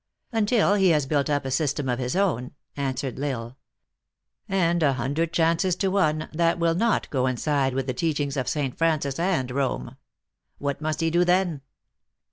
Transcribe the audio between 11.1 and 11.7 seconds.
do, then